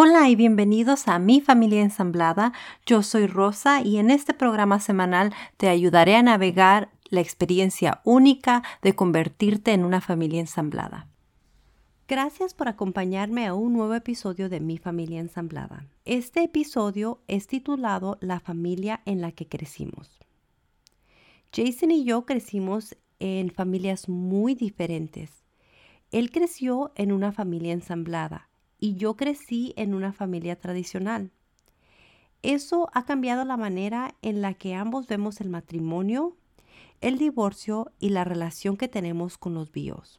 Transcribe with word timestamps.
Hola 0.00 0.28
y 0.28 0.36
bienvenidos 0.36 1.08
a 1.08 1.18
Mi 1.18 1.40
Familia 1.40 1.82
Ensamblada. 1.82 2.52
Yo 2.86 3.02
soy 3.02 3.26
Rosa 3.26 3.82
y 3.82 3.98
en 3.98 4.12
este 4.12 4.32
programa 4.32 4.78
semanal 4.78 5.34
te 5.56 5.68
ayudaré 5.68 6.14
a 6.14 6.22
navegar 6.22 6.92
la 7.08 7.20
experiencia 7.20 8.00
única 8.04 8.62
de 8.80 8.94
convertirte 8.94 9.72
en 9.72 9.84
una 9.84 10.00
familia 10.00 10.38
ensamblada. 10.38 11.08
Gracias 12.06 12.54
por 12.54 12.68
acompañarme 12.68 13.48
a 13.48 13.54
un 13.54 13.72
nuevo 13.72 13.92
episodio 13.92 14.48
de 14.48 14.60
Mi 14.60 14.78
Familia 14.78 15.18
Ensamblada. 15.18 15.84
Este 16.04 16.44
episodio 16.44 17.20
es 17.26 17.48
titulado 17.48 18.18
La 18.20 18.38
familia 18.38 19.00
en 19.04 19.20
la 19.20 19.32
que 19.32 19.48
crecimos. 19.48 20.20
Jason 21.52 21.90
y 21.90 22.04
yo 22.04 22.24
crecimos 22.24 22.96
en 23.18 23.50
familias 23.50 24.08
muy 24.08 24.54
diferentes. 24.54 25.42
Él 26.12 26.30
creció 26.30 26.92
en 26.94 27.10
una 27.10 27.32
familia 27.32 27.72
ensamblada 27.72 28.47
y 28.78 28.94
yo 28.94 29.16
crecí 29.16 29.74
en 29.76 29.94
una 29.94 30.12
familia 30.12 30.56
tradicional. 30.56 31.30
Eso 32.42 32.88
ha 32.94 33.04
cambiado 33.04 33.44
la 33.44 33.56
manera 33.56 34.14
en 34.22 34.42
la 34.42 34.54
que 34.54 34.74
ambos 34.74 35.08
vemos 35.08 35.40
el 35.40 35.48
matrimonio, 35.48 36.36
el 37.00 37.18
divorcio 37.18 37.92
y 37.98 38.10
la 38.10 38.24
relación 38.24 38.76
que 38.76 38.88
tenemos 38.88 39.38
con 39.38 39.54
los 39.54 39.72
bios. 39.72 40.18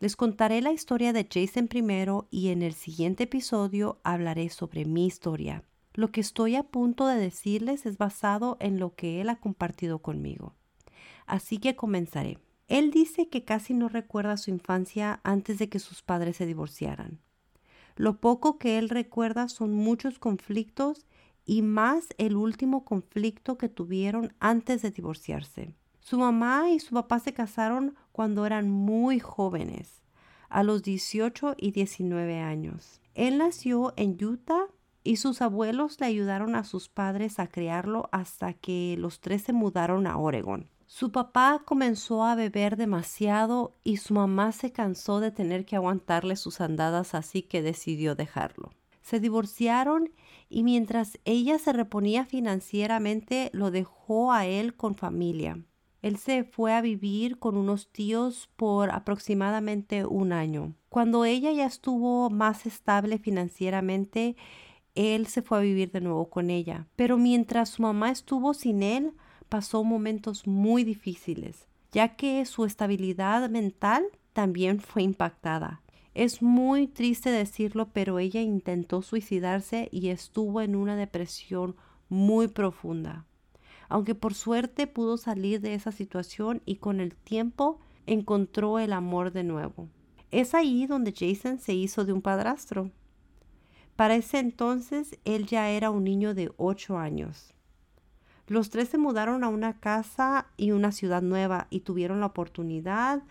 Les 0.00 0.16
contaré 0.16 0.62
la 0.62 0.72
historia 0.72 1.12
de 1.12 1.28
Jason 1.30 1.68
primero 1.68 2.26
y 2.30 2.48
en 2.48 2.62
el 2.62 2.72
siguiente 2.72 3.24
episodio 3.24 4.00
hablaré 4.02 4.48
sobre 4.48 4.86
mi 4.86 5.06
historia. 5.06 5.62
Lo 5.92 6.10
que 6.10 6.20
estoy 6.20 6.56
a 6.56 6.62
punto 6.62 7.06
de 7.06 7.16
decirles 7.16 7.84
es 7.84 7.98
basado 7.98 8.56
en 8.60 8.78
lo 8.78 8.94
que 8.94 9.20
él 9.20 9.28
ha 9.28 9.36
compartido 9.36 9.98
conmigo. 9.98 10.54
Así 11.26 11.58
que 11.58 11.76
comenzaré. 11.76 12.38
Él 12.66 12.90
dice 12.90 13.28
que 13.28 13.44
casi 13.44 13.74
no 13.74 13.88
recuerda 13.88 14.36
su 14.36 14.50
infancia 14.50 15.20
antes 15.22 15.58
de 15.58 15.68
que 15.68 15.80
sus 15.80 16.02
padres 16.02 16.36
se 16.36 16.46
divorciaran. 16.46 17.20
Lo 17.96 18.20
poco 18.20 18.58
que 18.58 18.78
él 18.78 18.88
recuerda 18.88 19.48
son 19.48 19.74
muchos 19.74 20.18
conflictos 20.18 21.06
y 21.44 21.62
más 21.62 22.08
el 22.18 22.36
último 22.36 22.84
conflicto 22.84 23.58
que 23.58 23.68
tuvieron 23.68 24.32
antes 24.38 24.82
de 24.82 24.90
divorciarse. 24.90 25.74
Su 26.00 26.18
mamá 26.18 26.70
y 26.70 26.80
su 26.80 26.94
papá 26.94 27.18
se 27.18 27.32
casaron 27.32 27.94
cuando 28.12 28.46
eran 28.46 28.70
muy 28.70 29.20
jóvenes, 29.20 30.02
a 30.48 30.62
los 30.62 30.82
18 30.82 31.54
y 31.56 31.72
19 31.72 32.40
años. 32.40 33.00
Él 33.14 33.38
nació 33.38 33.92
en 33.96 34.16
Utah 34.22 34.66
y 35.02 35.16
sus 35.16 35.42
abuelos 35.42 36.00
le 36.00 36.06
ayudaron 36.06 36.54
a 36.54 36.64
sus 36.64 36.88
padres 36.88 37.38
a 37.38 37.46
criarlo 37.46 38.08
hasta 38.12 38.52
que 38.52 38.96
los 38.98 39.20
tres 39.20 39.42
se 39.42 39.52
mudaron 39.52 40.06
a 40.06 40.16
Oregon. 40.16 40.68
Su 40.92 41.12
papá 41.12 41.62
comenzó 41.64 42.24
a 42.24 42.34
beber 42.34 42.76
demasiado 42.76 43.76
y 43.84 43.98
su 43.98 44.12
mamá 44.12 44.50
se 44.50 44.72
cansó 44.72 45.20
de 45.20 45.30
tener 45.30 45.64
que 45.64 45.76
aguantarle 45.76 46.34
sus 46.34 46.60
andadas 46.60 47.14
así 47.14 47.42
que 47.42 47.62
decidió 47.62 48.16
dejarlo. 48.16 48.72
Se 49.00 49.20
divorciaron 49.20 50.10
y 50.48 50.64
mientras 50.64 51.20
ella 51.24 51.60
se 51.60 51.72
reponía 51.72 52.24
financieramente 52.24 53.50
lo 53.52 53.70
dejó 53.70 54.32
a 54.32 54.46
él 54.46 54.74
con 54.74 54.96
familia. 54.96 55.62
Él 56.02 56.16
se 56.16 56.42
fue 56.42 56.74
a 56.74 56.80
vivir 56.80 57.38
con 57.38 57.56
unos 57.56 57.86
tíos 57.92 58.50
por 58.56 58.90
aproximadamente 58.90 60.04
un 60.04 60.32
año. 60.32 60.74
Cuando 60.88 61.24
ella 61.24 61.52
ya 61.52 61.66
estuvo 61.66 62.30
más 62.30 62.66
estable 62.66 63.18
financieramente, 63.18 64.34
él 64.96 65.28
se 65.28 65.40
fue 65.40 65.58
a 65.58 65.62
vivir 65.62 65.92
de 65.92 66.00
nuevo 66.00 66.28
con 66.28 66.50
ella. 66.50 66.88
Pero 66.96 67.16
mientras 67.16 67.68
su 67.68 67.82
mamá 67.82 68.10
estuvo 68.10 68.54
sin 68.54 68.82
él, 68.82 69.12
pasó 69.50 69.84
momentos 69.84 70.46
muy 70.46 70.84
difíciles, 70.84 71.68
ya 71.92 72.16
que 72.16 72.46
su 72.46 72.64
estabilidad 72.64 73.50
mental 73.50 74.04
también 74.32 74.80
fue 74.80 75.02
impactada. 75.02 75.82
Es 76.14 76.40
muy 76.40 76.86
triste 76.86 77.30
decirlo, 77.30 77.90
pero 77.92 78.18
ella 78.18 78.40
intentó 78.40 79.02
suicidarse 79.02 79.88
y 79.92 80.08
estuvo 80.08 80.62
en 80.62 80.74
una 80.74 80.96
depresión 80.96 81.76
muy 82.08 82.48
profunda. 82.48 83.26
Aunque 83.88 84.14
por 84.14 84.34
suerte 84.34 84.86
pudo 84.86 85.16
salir 85.16 85.60
de 85.60 85.74
esa 85.74 85.92
situación 85.92 86.62
y 86.64 86.76
con 86.76 87.00
el 87.00 87.14
tiempo 87.14 87.80
encontró 88.06 88.78
el 88.78 88.92
amor 88.92 89.32
de 89.32 89.44
nuevo. 89.44 89.88
Es 90.30 90.54
ahí 90.54 90.86
donde 90.86 91.12
Jason 91.12 91.58
se 91.58 91.74
hizo 91.74 92.04
de 92.04 92.12
un 92.12 92.22
padrastro. 92.22 92.90
Para 93.96 94.14
ese 94.14 94.38
entonces 94.38 95.18
él 95.24 95.46
ya 95.46 95.70
era 95.70 95.90
un 95.90 96.04
niño 96.04 96.34
de 96.34 96.52
8 96.56 96.98
años. 96.98 97.52
Los 98.50 98.68
tres 98.68 98.88
se 98.88 98.98
mudaron 98.98 99.44
a 99.44 99.48
una 99.48 99.78
casa 99.78 100.48
y 100.56 100.72
una 100.72 100.90
ciudad 100.90 101.22
nueva 101.22 101.68
y 101.70 101.82
tuvieron 101.82 102.18
la 102.18 102.26
oportunidad 102.26 103.22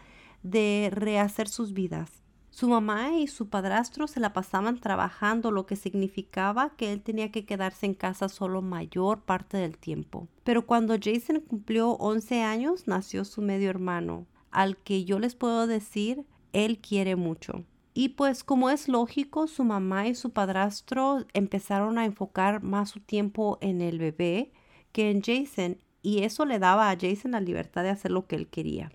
de 0.44 0.90
rehacer 0.94 1.50
sus 1.50 1.74
vidas. 1.74 2.24
Su 2.52 2.69
mamá 2.69 3.12
y 3.18 3.28
su 3.28 3.50
padrastro 3.50 4.08
se 4.08 4.22
la 4.22 4.31
pasaban 4.31 4.79
trabajando, 4.79 5.52
lo 5.52 5.66
que 5.66 5.75
significaba 5.75 6.69
que 6.78 6.94
él 6.94 7.02
tenía 7.02 7.34
que 7.34 7.46
quedarse 7.46 7.85
en 7.85 7.96
casa 7.96 8.29
solo 8.29 8.62
mayor 8.62 9.24
parte 9.24 9.58
del 9.58 9.78
tiempo. 9.78 10.29
Pero 10.46 10.66
cuando 10.66 10.96
Jason 10.97 11.41
cumplió 11.41 11.97
11 11.97 12.41
años, 12.41 12.88
nació 12.88 13.25
su 13.25 13.41
medio 13.41 13.69
hermano, 13.69 14.25
al 14.52 14.78
que 14.78 15.03
yo 15.03 15.19
les 15.19 15.35
puedo 15.35 15.68
decir, 15.68 16.24
él 16.53 16.79
quiere 16.79 17.18
mucho. 17.18 17.66
Y 17.94 18.09
pues 18.09 18.46
como 18.46 18.69
es 18.69 18.88
lógico, 18.88 19.47
su 19.47 19.66
mamá 19.66 20.08
y 20.08 20.16
su 20.16 20.29
padrastro 20.29 21.25
empezaron 21.34 21.97
a 21.97 22.06
enfocar 22.06 22.63
más 22.63 22.91
su 22.91 23.02
tiempo 23.02 23.58
en 23.59 23.81
el 23.81 24.00
bebé 24.00 24.53
que 24.92 25.12
en 25.12 25.22
Jason 25.22 25.78
y 26.02 26.24
eso 26.24 26.46
le 26.46 26.60
daba 26.60 26.90
a 26.90 26.98
Jason 27.00 27.32
la 27.32 27.42
libertad 27.42 27.84
de 27.84 27.90
hacer 27.90 28.12
lo 28.12 28.26
que 28.26 28.36
él 28.36 28.48
quería. 28.48 28.92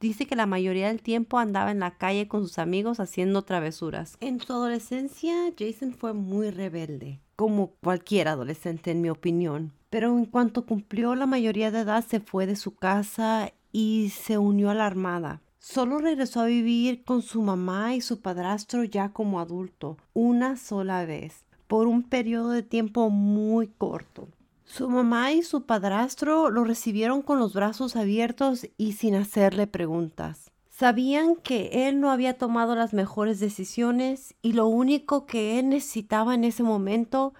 Dice 0.00 0.26
que 0.26 0.34
la 0.34 0.46
mayoría 0.46 0.88
del 0.88 1.02
tiempo 1.02 1.38
andaba 1.38 1.70
en 1.70 1.80
la 1.80 1.98
calle 1.98 2.26
con 2.26 2.42
sus 2.42 2.58
amigos 2.58 3.00
haciendo 3.00 3.42
travesuras. 3.42 4.16
En 4.20 4.40
su 4.40 4.52
adolescencia, 4.54 5.34
Jason 5.58 5.92
fue 5.92 6.14
muy 6.14 6.50
rebelde, 6.50 7.20
como 7.36 7.72
cualquier 7.82 8.28
adolescente 8.28 8.92
en 8.92 9.02
mi 9.02 9.10
opinión. 9.10 9.72
Pero 9.90 10.16
en 10.16 10.24
cuanto 10.24 10.64
cumplió 10.64 11.14
la 11.14 11.26
mayoría 11.26 11.70
de 11.70 11.80
edad, 11.80 12.02
se 12.02 12.20
fue 12.20 12.46
de 12.46 12.56
su 12.56 12.74
casa 12.74 13.52
y 13.72 14.10
se 14.10 14.38
unió 14.38 14.70
a 14.70 14.74
la 14.74 14.86
armada. 14.86 15.42
Solo 15.58 15.98
regresó 15.98 16.40
a 16.40 16.46
vivir 16.46 17.04
con 17.04 17.20
su 17.20 17.42
mamá 17.42 17.94
y 17.94 18.00
su 18.00 18.22
padrastro 18.22 18.84
ya 18.84 19.10
como 19.10 19.38
adulto, 19.38 19.98
una 20.14 20.56
sola 20.56 21.04
vez, 21.04 21.44
por 21.66 21.86
un 21.86 22.04
periodo 22.04 22.50
de 22.52 22.62
tiempo 22.62 23.10
muy 23.10 23.66
corto. 23.66 24.28
Su 24.72 24.88
mamá 24.88 25.32
y 25.32 25.42
su 25.42 25.66
padrastro 25.66 26.48
lo 26.48 26.62
recibieron 26.62 27.22
con 27.22 27.40
los 27.40 27.54
brazos 27.54 27.96
abiertos 27.96 28.68
y 28.76 28.92
sin 28.92 29.16
hacerle 29.16 29.66
preguntas. 29.66 30.52
Sabían 30.68 31.34
que 31.34 31.88
él 31.88 32.00
no 32.00 32.12
había 32.12 32.38
tomado 32.38 32.76
las 32.76 32.94
mejores 32.94 33.40
decisiones 33.40 34.36
y 34.42 34.52
lo 34.52 34.68
único 34.68 35.26
que 35.26 35.58
él 35.58 35.70
necesitaba 35.70 36.36
en 36.36 36.44
ese 36.44 36.62
momento 36.62 37.34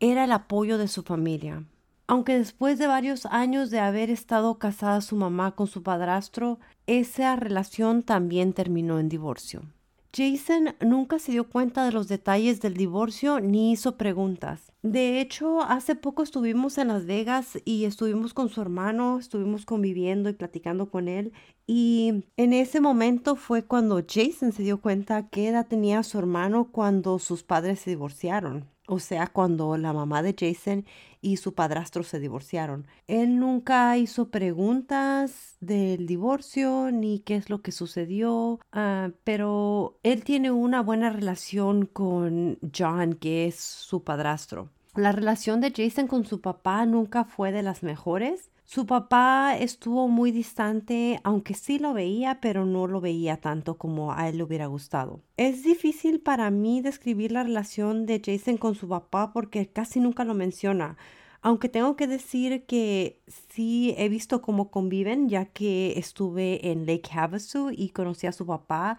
era 0.00 0.24
el 0.24 0.32
apoyo 0.32 0.76
de 0.76 0.88
su 0.88 1.04
familia. 1.04 1.62
Aunque 2.08 2.36
después 2.36 2.76
de 2.76 2.88
varios 2.88 3.24
años 3.26 3.70
de 3.70 3.78
haber 3.78 4.10
estado 4.10 4.58
casada 4.58 5.00
su 5.00 5.14
mamá 5.14 5.52
con 5.52 5.68
su 5.68 5.84
padrastro, 5.84 6.58
esa 6.88 7.36
relación 7.36 8.02
también 8.02 8.52
terminó 8.52 8.98
en 8.98 9.08
divorcio. 9.08 9.62
Jason 10.16 10.76
nunca 10.80 11.18
se 11.18 11.32
dio 11.32 11.48
cuenta 11.48 11.84
de 11.84 11.90
los 11.90 12.06
detalles 12.06 12.60
del 12.60 12.74
divorcio 12.74 13.40
ni 13.40 13.72
hizo 13.72 13.96
preguntas. 13.96 14.70
De 14.82 15.20
hecho, 15.20 15.62
hace 15.62 15.96
poco 15.96 16.22
estuvimos 16.22 16.78
en 16.78 16.88
Las 16.88 17.04
Vegas 17.04 17.58
y 17.64 17.84
estuvimos 17.84 18.32
con 18.32 18.48
su 18.48 18.60
hermano, 18.60 19.18
estuvimos 19.18 19.66
conviviendo 19.66 20.28
y 20.28 20.34
platicando 20.34 20.88
con 20.88 21.08
él. 21.08 21.32
Y 21.66 22.26
en 22.36 22.52
ese 22.52 22.80
momento 22.80 23.34
fue 23.34 23.64
cuando 23.64 24.04
Jason 24.06 24.52
se 24.52 24.62
dio 24.62 24.80
cuenta 24.80 25.28
qué 25.30 25.48
edad 25.48 25.66
tenía 25.66 26.02
su 26.04 26.18
hermano 26.18 26.70
cuando 26.70 27.18
sus 27.18 27.42
padres 27.42 27.80
se 27.80 27.90
divorciaron 27.90 28.73
o 28.86 28.98
sea, 28.98 29.26
cuando 29.28 29.76
la 29.76 29.92
mamá 29.92 30.22
de 30.22 30.34
Jason 30.38 30.84
y 31.20 31.38
su 31.38 31.54
padrastro 31.54 32.02
se 32.02 32.20
divorciaron. 32.20 32.86
Él 33.06 33.38
nunca 33.38 33.96
hizo 33.96 34.30
preguntas 34.30 35.56
del 35.60 36.06
divorcio 36.06 36.90
ni 36.92 37.20
qué 37.20 37.36
es 37.36 37.48
lo 37.48 37.62
que 37.62 37.72
sucedió, 37.72 38.60
ah, 38.72 39.10
pero 39.24 39.98
él 40.02 40.22
tiene 40.22 40.50
una 40.50 40.82
buena 40.82 41.10
relación 41.10 41.86
con 41.86 42.58
John, 42.76 43.14
que 43.14 43.46
es 43.46 43.56
su 43.56 44.04
padrastro. 44.04 44.68
La 44.94 45.12
relación 45.12 45.60
de 45.60 45.72
Jason 45.74 46.06
con 46.06 46.24
su 46.24 46.40
papá 46.40 46.84
nunca 46.86 47.24
fue 47.24 47.52
de 47.52 47.62
las 47.62 47.82
mejores. 47.82 48.50
Su 48.66 48.86
papá 48.86 49.56
estuvo 49.58 50.08
muy 50.08 50.32
distante, 50.32 51.20
aunque 51.22 51.52
sí 51.52 51.78
lo 51.78 51.92
veía, 51.92 52.40
pero 52.40 52.64
no 52.64 52.86
lo 52.86 53.02
veía 53.02 53.36
tanto 53.36 53.76
como 53.76 54.12
a 54.12 54.28
él 54.28 54.38
le 54.38 54.44
hubiera 54.44 54.66
gustado. 54.66 55.20
Es 55.36 55.62
difícil 55.62 56.20
para 56.20 56.50
mí 56.50 56.80
describir 56.80 57.30
la 57.30 57.42
relación 57.42 58.06
de 58.06 58.22
Jason 58.24 58.56
con 58.56 58.74
su 58.74 58.88
papá 58.88 59.34
porque 59.34 59.68
casi 59.68 60.00
nunca 60.00 60.24
lo 60.24 60.32
menciona. 60.32 60.96
Aunque 61.42 61.68
tengo 61.68 61.94
que 61.94 62.06
decir 62.06 62.64
que 62.64 63.20
sí 63.26 63.94
he 63.98 64.08
visto 64.08 64.40
cómo 64.40 64.70
conviven, 64.70 65.28
ya 65.28 65.44
que 65.44 65.98
estuve 65.98 66.70
en 66.70 66.86
Lake 66.86 67.10
Havasu 67.12 67.70
y 67.70 67.90
conocí 67.90 68.26
a 68.26 68.32
su 68.32 68.46
papá. 68.46 68.96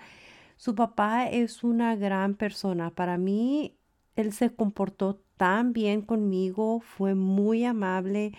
Su 0.57 0.75
papá 0.75 1.27
es 1.27 1.63
una 1.63 1.95
gran 1.95 2.35
persona. 2.35 2.91
Para 2.91 3.17
mí, 3.17 3.75
él 4.15 4.31
se 4.31 4.53
comportó 4.53 5.19
tan 5.37 5.73
bien 5.73 6.03
conmigo, 6.03 6.81
fue 6.81 7.15
muy 7.15 7.65
amable 7.65 8.33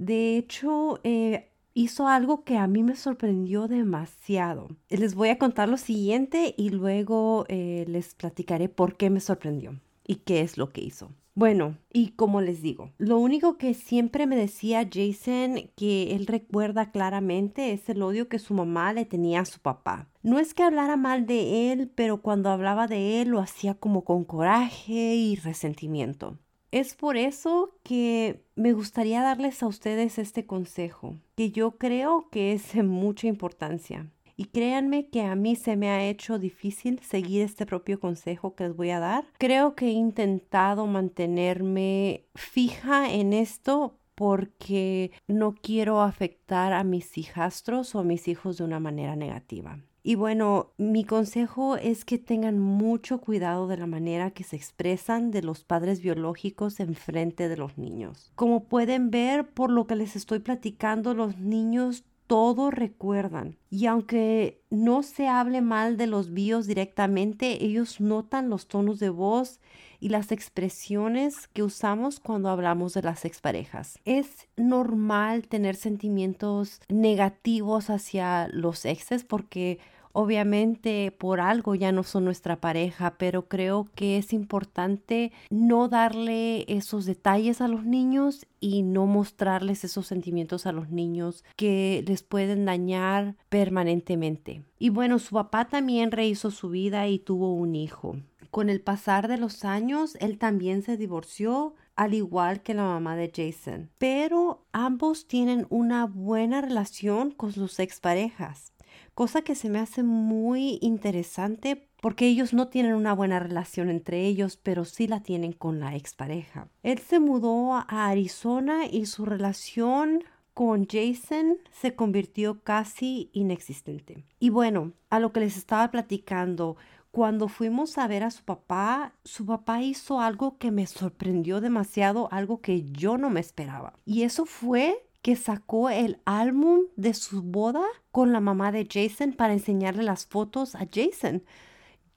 de 0.00 0.38
hecho, 0.38 0.98
eh, 1.04 1.50
hizo 1.74 2.08
algo 2.08 2.42
que 2.42 2.56
a 2.56 2.66
mí 2.66 2.82
me 2.82 2.96
sorprendió 2.96 3.68
demasiado. 3.68 4.68
Les 4.88 5.14
voy 5.14 5.28
a 5.28 5.38
contar 5.38 5.68
lo 5.68 5.76
siguiente 5.76 6.54
y 6.56 6.70
luego 6.70 7.44
eh, 7.48 7.84
les 7.86 8.14
platicaré 8.14 8.70
por 8.70 8.96
qué 8.96 9.10
me 9.10 9.20
sorprendió 9.20 9.78
y 10.06 10.16
qué 10.16 10.40
es 10.40 10.56
lo 10.56 10.70
que 10.70 10.80
hizo. 10.80 11.10
Bueno, 11.34 11.76
y 11.92 12.12
como 12.12 12.40
les 12.40 12.62
digo, 12.62 12.92
lo 12.96 13.18
único 13.18 13.58
que 13.58 13.74
siempre 13.74 14.26
me 14.26 14.36
decía 14.36 14.88
Jason 14.90 15.70
que 15.76 16.14
él 16.14 16.26
recuerda 16.26 16.90
claramente 16.90 17.74
es 17.74 17.86
el 17.90 18.00
odio 18.00 18.26
que 18.30 18.38
su 18.38 18.54
mamá 18.54 18.94
le 18.94 19.04
tenía 19.04 19.40
a 19.40 19.44
su 19.44 19.60
papá. 19.60 20.08
No 20.22 20.38
es 20.38 20.54
que 20.54 20.62
hablara 20.62 20.96
mal 20.96 21.26
de 21.26 21.72
él, 21.72 21.92
pero 21.94 22.22
cuando 22.22 22.48
hablaba 22.48 22.86
de 22.86 23.20
él 23.20 23.28
lo 23.28 23.40
hacía 23.40 23.74
como 23.74 24.02
con 24.02 24.24
coraje 24.24 25.14
y 25.14 25.36
resentimiento. 25.36 26.38
Es 26.70 26.94
por 26.94 27.16
eso 27.16 27.74
que 27.82 28.44
me 28.54 28.72
gustaría 28.72 29.22
darles 29.22 29.62
a 29.62 29.66
ustedes 29.66 30.18
este 30.18 30.46
consejo, 30.46 31.16
que 31.34 31.50
yo 31.50 31.72
creo 31.78 32.28
que 32.30 32.52
es 32.52 32.74
de 32.74 32.84
mucha 32.84 33.26
importancia. 33.26 34.06
Y 34.36 34.46
créanme 34.46 35.08
que 35.08 35.22
a 35.22 35.34
mí 35.34 35.56
se 35.56 35.76
me 35.76 35.90
ha 35.90 36.08
hecho 36.08 36.38
difícil 36.38 37.00
seguir 37.00 37.42
este 37.42 37.66
propio 37.66 37.98
consejo 37.98 38.54
que 38.54 38.64
les 38.64 38.76
voy 38.76 38.90
a 38.90 39.00
dar. 39.00 39.24
Creo 39.36 39.74
que 39.74 39.88
he 39.88 39.90
intentado 39.90 40.86
mantenerme 40.86 42.24
fija 42.36 43.12
en 43.12 43.32
esto 43.32 43.98
porque 44.14 45.10
no 45.26 45.54
quiero 45.54 46.00
afectar 46.00 46.72
a 46.72 46.84
mis 46.84 47.18
hijastros 47.18 47.94
o 47.94 47.98
a 47.98 48.04
mis 48.04 48.28
hijos 48.28 48.58
de 48.58 48.64
una 48.64 48.78
manera 48.78 49.16
negativa. 49.16 49.80
Y 50.02 50.14
bueno, 50.14 50.72
mi 50.78 51.04
consejo 51.04 51.76
es 51.76 52.04
que 52.06 52.16
tengan 52.16 52.58
mucho 52.58 53.20
cuidado 53.20 53.68
de 53.68 53.76
la 53.76 53.86
manera 53.86 54.30
que 54.30 54.44
se 54.44 54.56
expresan 54.56 55.30
de 55.30 55.42
los 55.42 55.62
padres 55.62 56.00
biológicos 56.00 56.80
en 56.80 56.94
frente 56.94 57.48
de 57.48 57.56
los 57.58 57.76
niños. 57.76 58.32
Como 58.34 58.64
pueden 58.64 59.10
ver 59.10 59.48
por 59.50 59.70
lo 59.70 59.86
que 59.86 59.96
les 59.96 60.16
estoy 60.16 60.38
platicando, 60.38 61.12
los 61.12 61.38
niños 61.38 62.04
todo 62.30 62.70
recuerdan. 62.70 63.56
Y 63.70 63.86
aunque 63.86 64.62
no 64.70 65.02
se 65.02 65.26
hable 65.26 65.62
mal 65.62 65.96
de 65.96 66.06
los 66.06 66.32
bios 66.32 66.68
directamente, 66.68 67.64
ellos 67.64 68.00
notan 68.00 68.48
los 68.48 68.68
tonos 68.68 69.00
de 69.00 69.08
voz 69.08 69.58
y 69.98 70.10
las 70.10 70.30
expresiones 70.30 71.48
que 71.48 71.64
usamos 71.64 72.20
cuando 72.20 72.48
hablamos 72.48 72.94
de 72.94 73.02
las 73.02 73.24
exparejas. 73.24 73.98
Es 74.04 74.46
normal 74.56 75.48
tener 75.48 75.74
sentimientos 75.74 76.80
negativos 76.88 77.90
hacia 77.90 78.46
los 78.52 78.84
exes 78.84 79.24
porque 79.24 79.80
Obviamente 80.12 81.12
por 81.16 81.40
algo 81.40 81.74
ya 81.74 81.92
no 81.92 82.02
son 82.02 82.24
nuestra 82.24 82.60
pareja, 82.60 83.14
pero 83.16 83.46
creo 83.48 83.88
que 83.94 84.18
es 84.18 84.32
importante 84.32 85.32
no 85.50 85.88
darle 85.88 86.64
esos 86.68 87.06
detalles 87.06 87.60
a 87.60 87.68
los 87.68 87.84
niños 87.84 88.46
y 88.58 88.82
no 88.82 89.06
mostrarles 89.06 89.84
esos 89.84 90.06
sentimientos 90.06 90.66
a 90.66 90.72
los 90.72 90.90
niños 90.90 91.44
que 91.56 92.04
les 92.06 92.22
pueden 92.22 92.64
dañar 92.64 93.36
permanentemente. 93.48 94.64
Y 94.78 94.90
bueno, 94.90 95.18
su 95.18 95.34
papá 95.34 95.66
también 95.66 96.10
rehizo 96.10 96.50
su 96.50 96.70
vida 96.70 97.06
y 97.06 97.18
tuvo 97.18 97.54
un 97.54 97.76
hijo. 97.76 98.16
Con 98.50 98.68
el 98.68 98.80
pasar 98.80 99.28
de 99.28 99.38
los 99.38 99.64
años, 99.64 100.16
él 100.20 100.38
también 100.38 100.82
se 100.82 100.96
divorció, 100.96 101.74
al 101.94 102.14
igual 102.14 102.62
que 102.62 102.74
la 102.74 102.82
mamá 102.82 103.14
de 103.14 103.30
Jason. 103.32 103.90
Pero 103.98 104.64
ambos 104.72 105.28
tienen 105.28 105.66
una 105.70 106.06
buena 106.06 106.60
relación 106.60 107.30
con 107.30 107.52
sus 107.52 107.78
exparejas 107.78 108.72
cosa 109.14 109.42
que 109.42 109.54
se 109.54 109.68
me 109.68 109.78
hace 109.78 110.02
muy 110.02 110.78
interesante 110.80 111.88
porque 112.00 112.26
ellos 112.26 112.54
no 112.54 112.68
tienen 112.68 112.94
una 112.94 113.12
buena 113.12 113.38
relación 113.38 113.90
entre 113.90 114.26
ellos, 114.26 114.56
pero 114.56 114.84
sí 114.84 115.06
la 115.06 115.22
tienen 115.22 115.52
con 115.52 115.80
la 115.80 115.96
expareja. 115.96 116.68
Él 116.82 116.98
se 116.98 117.20
mudó 117.20 117.74
a 117.74 118.08
Arizona 118.08 118.86
y 118.86 119.06
su 119.06 119.26
relación 119.26 120.24
con 120.54 120.86
Jason 120.86 121.58
se 121.70 121.94
convirtió 121.94 122.62
casi 122.62 123.30
inexistente. 123.32 124.24
Y 124.38 124.50
bueno, 124.50 124.92
a 125.08 125.20
lo 125.20 125.32
que 125.32 125.40
les 125.40 125.56
estaba 125.56 125.90
platicando, 125.90 126.76
cuando 127.10 127.48
fuimos 127.48 127.98
a 127.98 128.06
ver 128.06 128.22
a 128.22 128.30
su 128.30 128.44
papá, 128.44 129.14
su 129.24 129.44
papá 129.44 129.82
hizo 129.82 130.20
algo 130.20 130.58
que 130.58 130.70
me 130.70 130.86
sorprendió 130.86 131.60
demasiado, 131.60 132.28
algo 132.30 132.60
que 132.60 132.84
yo 132.84 133.18
no 133.18 133.30
me 133.30 133.40
esperaba. 133.40 133.94
Y 134.04 134.22
eso 134.22 134.46
fue 134.46 135.06
que 135.22 135.36
sacó 135.36 135.90
el 135.90 136.20
álbum 136.24 136.86
de 136.96 137.14
su 137.14 137.42
boda 137.42 137.84
con 138.10 138.32
la 138.32 138.40
mamá 138.40 138.72
de 138.72 138.88
Jason 138.90 139.32
para 139.32 139.52
enseñarle 139.52 140.02
las 140.02 140.26
fotos 140.26 140.74
a 140.74 140.86
Jason. 140.90 141.42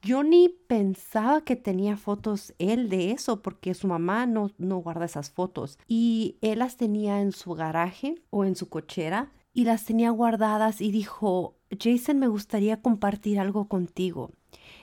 Yo 0.01 0.23
ni 0.23 0.49
pensaba 0.49 1.41
que 1.41 1.55
tenía 1.55 1.95
fotos 1.95 2.53
él 2.59 2.89
de 2.89 3.11
eso 3.11 3.41
porque 3.41 3.73
su 3.73 3.87
mamá 3.87 4.25
no, 4.25 4.51
no 4.57 4.77
guarda 4.77 5.05
esas 5.05 5.31
fotos. 5.31 5.79
Y 5.87 6.37
él 6.41 6.59
las 6.59 6.75
tenía 6.77 7.21
en 7.21 7.31
su 7.31 7.53
garaje 7.53 8.15
o 8.29 8.43
en 8.43 8.55
su 8.55 8.67
cochera 8.67 9.31
y 9.53 9.65
las 9.65 9.85
tenía 9.85 10.09
guardadas 10.09 10.81
y 10.81 10.91
dijo, 10.91 11.55
Jason, 11.79 12.19
me 12.19 12.27
gustaría 12.27 12.81
compartir 12.81 13.39
algo 13.39 13.67
contigo. 13.67 14.31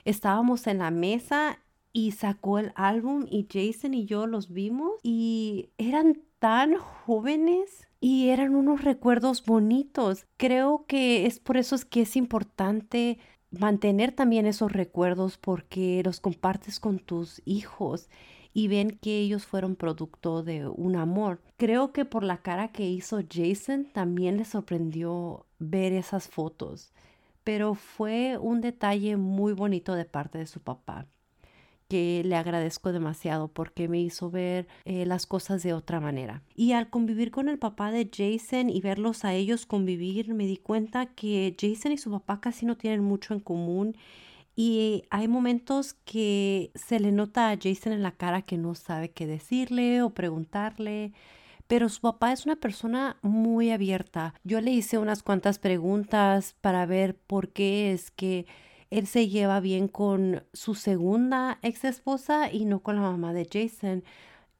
Estábamos 0.04 0.66
en 0.66 0.78
la 0.78 0.90
mesa 0.90 1.58
y 1.92 2.12
sacó 2.12 2.58
el 2.58 2.72
álbum 2.76 3.26
y 3.28 3.46
Jason 3.50 3.94
y 3.94 4.06
yo 4.06 4.26
los 4.26 4.52
vimos 4.52 4.92
y 5.02 5.70
eran 5.76 6.22
tan 6.38 6.76
jóvenes 6.76 7.89
y 8.00 8.30
eran 8.30 8.54
unos 8.54 8.82
recuerdos 8.82 9.44
bonitos. 9.44 10.26
Creo 10.36 10.86
que 10.88 11.26
es 11.26 11.38
por 11.38 11.56
eso 11.56 11.74
es 11.74 11.84
que 11.84 12.02
es 12.02 12.16
importante 12.16 13.18
mantener 13.50 14.12
también 14.12 14.46
esos 14.46 14.72
recuerdos 14.72 15.36
porque 15.38 16.02
los 16.04 16.20
compartes 16.20 16.80
con 16.80 16.98
tus 16.98 17.42
hijos 17.44 18.08
y 18.52 18.68
ven 18.68 18.98
que 19.00 19.18
ellos 19.18 19.46
fueron 19.46 19.76
producto 19.76 20.42
de 20.42 20.66
un 20.68 20.96
amor. 20.96 21.40
Creo 21.56 21.92
que 21.92 22.04
por 22.04 22.24
la 22.24 22.38
cara 22.42 22.68
que 22.72 22.88
hizo 22.88 23.20
Jason 23.30 23.86
también 23.92 24.36
le 24.38 24.44
sorprendió 24.44 25.46
ver 25.58 25.92
esas 25.92 26.28
fotos, 26.28 26.92
pero 27.44 27.74
fue 27.74 28.38
un 28.38 28.60
detalle 28.60 29.16
muy 29.16 29.52
bonito 29.52 29.94
de 29.94 30.04
parte 30.04 30.38
de 30.38 30.46
su 30.46 30.60
papá 30.60 31.06
que 31.90 32.22
le 32.24 32.36
agradezco 32.36 32.92
demasiado 32.92 33.48
porque 33.48 33.88
me 33.88 34.00
hizo 34.00 34.30
ver 34.30 34.68
eh, 34.84 35.04
las 35.06 35.26
cosas 35.26 35.64
de 35.64 35.74
otra 35.74 35.98
manera. 35.98 36.44
Y 36.54 36.72
al 36.72 36.88
convivir 36.88 37.32
con 37.32 37.48
el 37.48 37.58
papá 37.58 37.90
de 37.90 38.08
Jason 38.08 38.70
y 38.70 38.80
verlos 38.80 39.24
a 39.24 39.34
ellos 39.34 39.66
convivir, 39.66 40.32
me 40.32 40.46
di 40.46 40.56
cuenta 40.56 41.06
que 41.06 41.56
Jason 41.60 41.90
y 41.90 41.98
su 41.98 42.12
papá 42.12 42.40
casi 42.40 42.64
no 42.64 42.76
tienen 42.76 43.02
mucho 43.02 43.34
en 43.34 43.40
común 43.40 43.96
y 44.54 45.02
hay 45.10 45.26
momentos 45.26 45.94
que 46.04 46.70
se 46.76 47.00
le 47.00 47.10
nota 47.10 47.50
a 47.50 47.58
Jason 47.60 47.92
en 47.92 48.02
la 48.02 48.12
cara 48.12 48.42
que 48.42 48.56
no 48.56 48.76
sabe 48.76 49.10
qué 49.10 49.26
decirle 49.26 50.02
o 50.02 50.10
preguntarle. 50.10 51.12
Pero 51.66 51.88
su 51.88 52.00
papá 52.00 52.32
es 52.32 52.46
una 52.46 52.56
persona 52.56 53.16
muy 53.22 53.70
abierta. 53.70 54.34
Yo 54.44 54.60
le 54.60 54.70
hice 54.70 54.98
unas 54.98 55.22
cuantas 55.22 55.58
preguntas 55.58 56.56
para 56.60 56.86
ver 56.86 57.16
por 57.16 57.48
qué 57.48 57.92
es 57.92 58.10
que 58.12 58.46
él 58.90 59.06
se 59.06 59.28
lleva 59.28 59.60
bien 59.60 59.88
con 59.88 60.44
su 60.52 60.74
segunda 60.74 61.58
ex 61.62 61.84
esposa 61.84 62.52
y 62.52 62.64
no 62.64 62.82
con 62.82 62.96
la 62.96 63.02
mamá 63.02 63.32
de 63.32 63.46
Jason. 63.50 64.04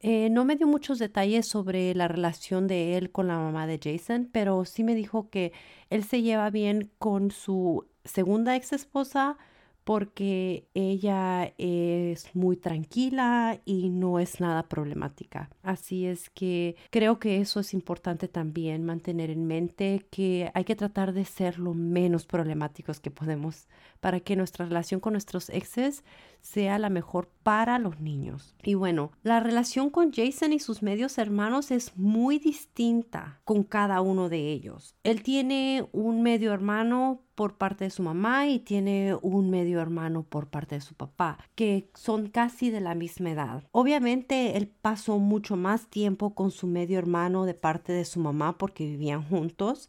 Eh, 0.00 0.30
no 0.30 0.44
me 0.44 0.56
dio 0.56 0.66
muchos 0.66 0.98
detalles 0.98 1.46
sobre 1.46 1.94
la 1.94 2.08
relación 2.08 2.66
de 2.66 2.96
él 2.96 3.10
con 3.10 3.26
la 3.28 3.38
mamá 3.38 3.66
de 3.66 3.78
Jason, 3.82 4.28
pero 4.32 4.64
sí 4.64 4.82
me 4.84 4.94
dijo 4.94 5.28
que 5.28 5.52
él 5.90 6.04
se 6.04 6.22
lleva 6.22 6.48
bien 6.50 6.90
con 6.98 7.30
su 7.30 7.86
segunda 8.04 8.56
ex 8.56 8.72
esposa, 8.72 9.36
porque 9.84 10.68
ella 10.74 11.52
es 11.58 12.34
muy 12.34 12.56
tranquila 12.56 13.60
y 13.64 13.88
no 13.90 14.18
es 14.18 14.40
nada 14.40 14.68
problemática. 14.68 15.50
Así 15.62 16.06
es 16.06 16.30
que 16.30 16.76
creo 16.90 17.18
que 17.18 17.40
eso 17.40 17.60
es 17.60 17.74
importante 17.74 18.28
también 18.28 18.84
mantener 18.84 19.30
en 19.30 19.46
mente 19.46 20.06
que 20.10 20.50
hay 20.54 20.64
que 20.64 20.76
tratar 20.76 21.12
de 21.12 21.24
ser 21.24 21.58
lo 21.58 21.74
menos 21.74 22.26
problemáticos 22.26 23.00
que 23.00 23.10
podemos 23.10 23.68
para 24.00 24.20
que 24.20 24.36
nuestra 24.36 24.66
relación 24.66 25.00
con 25.00 25.14
nuestros 25.14 25.50
exes 25.50 26.04
sea 26.40 26.78
la 26.78 26.90
mejor 26.90 27.30
para 27.42 27.78
los 27.78 28.00
niños. 28.00 28.54
Y 28.62 28.74
bueno, 28.74 29.12
la 29.22 29.40
relación 29.40 29.90
con 29.90 30.12
Jason 30.12 30.52
y 30.52 30.58
sus 30.58 30.82
medios 30.82 31.18
hermanos 31.18 31.70
es 31.70 31.96
muy 31.96 32.38
distinta 32.38 33.40
con 33.44 33.62
cada 33.64 34.00
uno 34.00 34.28
de 34.28 34.52
ellos. 34.52 34.96
Él 35.02 35.22
tiene 35.22 35.88
un 35.92 36.22
medio 36.22 36.52
hermano 36.52 37.22
por 37.34 37.56
parte 37.56 37.84
de 37.84 37.90
su 37.90 38.02
mamá 38.02 38.48
y 38.48 38.58
tiene 38.58 39.16
un 39.22 39.48
medio 39.48 39.80
hermano 39.80 40.24
por 40.24 40.48
parte 40.48 40.74
de 40.74 40.80
su 40.82 40.94
papá, 40.94 41.38
que 41.54 41.88
son 41.94 42.28
casi 42.28 42.70
de 42.70 42.80
la 42.80 42.94
misma 42.94 43.30
edad. 43.30 43.64
Obviamente 43.72 44.58
él 44.58 44.68
pasó 44.68 45.18
mucho 45.18 45.56
más 45.56 45.88
tiempo 45.88 46.34
con 46.34 46.50
su 46.50 46.66
medio 46.66 46.98
hermano 46.98 47.46
de 47.46 47.54
parte 47.54 47.92
de 47.92 48.04
su 48.04 48.20
mamá 48.20 48.58
porque 48.58 48.84
vivían 48.84 49.22
juntos 49.22 49.88